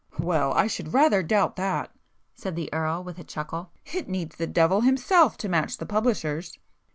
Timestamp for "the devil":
4.35-4.81